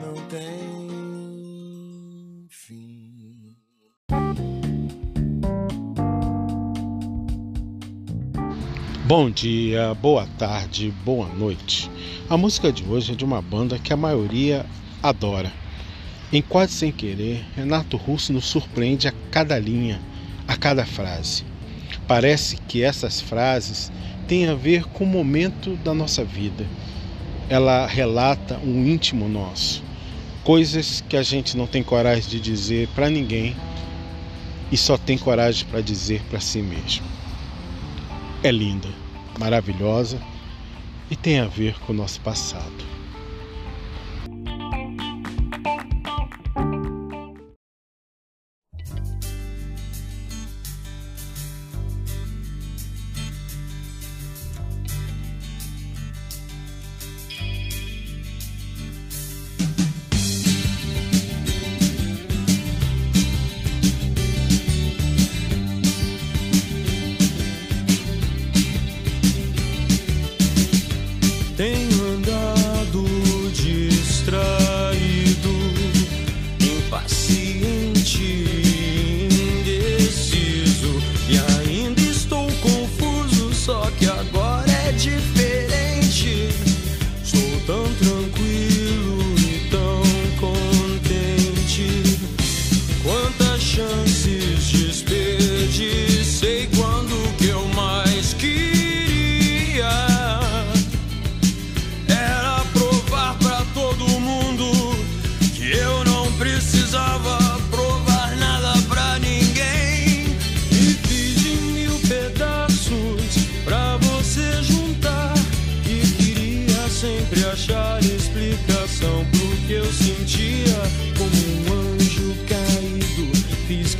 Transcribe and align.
não 0.00 0.14
tem 0.28 0.42
fim. 2.48 3.56
Bom 9.04 9.30
dia, 9.30 9.94
boa 9.94 10.26
tarde, 10.38 10.92
boa 11.04 11.28
noite. 11.28 11.90
A 12.30 12.36
música 12.36 12.72
de 12.72 12.84
hoje 12.84 13.12
é 13.12 13.14
de 13.14 13.24
uma 13.24 13.42
banda 13.42 13.78
que 13.78 13.92
a 13.92 13.96
maioria 13.96 14.64
adora. 15.02 15.52
Em 16.32 16.40
Quase 16.40 16.72
Sem 16.72 16.90
Querer, 16.90 17.44
Renato 17.54 17.98
Russo 17.98 18.32
nos 18.32 18.46
surpreende 18.46 19.06
a 19.06 19.12
cada 19.30 19.58
linha, 19.58 20.00
a 20.48 20.56
cada 20.56 20.86
frase. 20.86 21.44
Parece 22.08 22.56
que 22.56 22.82
essas 22.82 23.20
frases 23.20 23.92
têm 24.26 24.48
a 24.48 24.54
ver 24.54 24.84
com 24.84 25.04
o 25.04 25.06
momento 25.06 25.76
da 25.84 25.92
nossa 25.92 26.24
vida. 26.24 26.66
Ela 27.50 27.86
relata 27.86 28.58
um 28.64 28.86
íntimo 28.86 29.28
nosso, 29.28 29.81
coisas 30.44 31.02
que 31.08 31.16
a 31.16 31.22
gente 31.22 31.56
não 31.56 31.66
tem 31.66 31.82
coragem 31.82 32.28
de 32.28 32.40
dizer 32.40 32.88
para 32.94 33.08
ninguém 33.08 33.56
e 34.70 34.76
só 34.76 34.96
tem 34.96 35.16
coragem 35.16 35.66
para 35.66 35.80
dizer 35.80 36.22
para 36.28 36.40
si 36.40 36.60
mesmo. 36.60 37.06
É 38.42 38.50
linda, 38.50 38.88
maravilhosa 39.38 40.20
e 41.10 41.16
tem 41.16 41.38
a 41.38 41.46
ver 41.46 41.78
com 41.80 41.92
o 41.92 41.96
nosso 41.96 42.20
passado. 42.20 42.91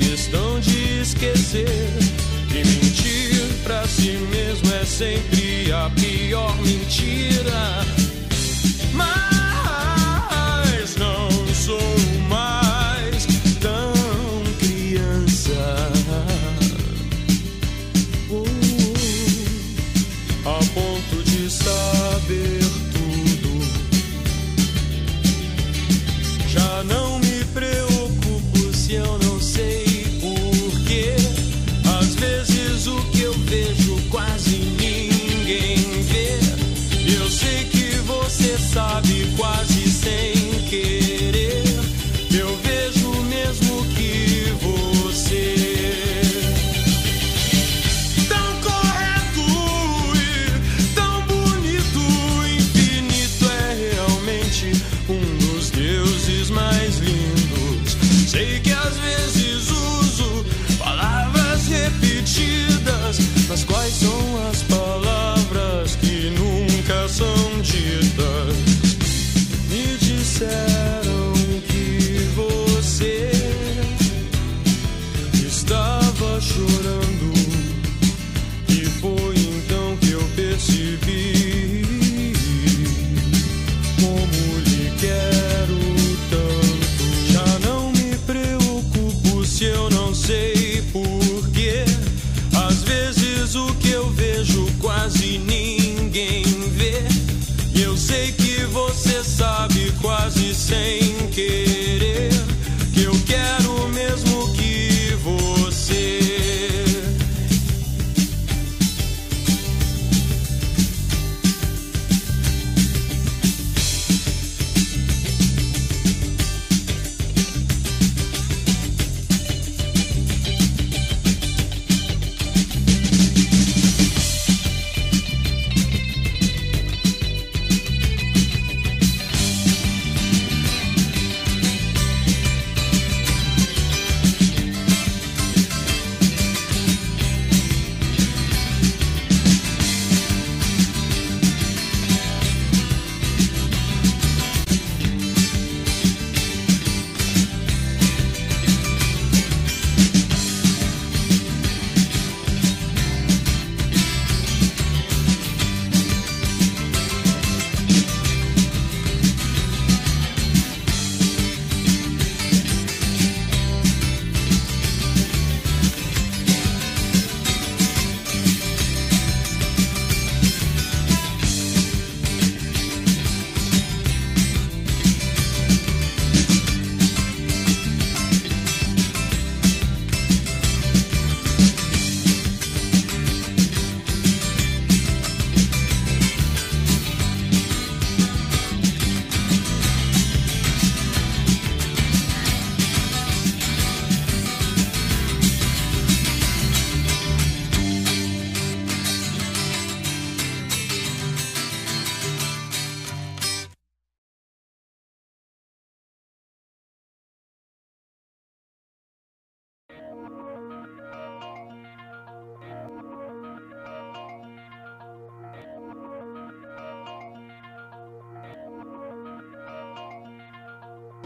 Questão 0.02 0.58
de 0.58 1.00
esquecer. 1.00 1.68
E 2.50 2.64
mentir 2.64 3.40
pra 3.62 3.86
si 3.86 4.18
mesmo 4.30 4.74
é 4.74 4.84
sempre 4.84 5.72
a 5.72 5.88
pior 5.90 6.54
mentira. 6.58 7.91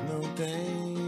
Não 0.06 0.20
tem 0.34 1.05